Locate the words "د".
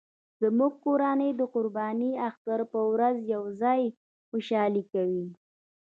1.39-1.41